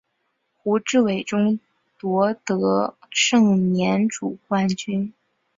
[0.57, 1.59] 胡志伟中
[1.99, 5.13] 夺得盛年组冠军。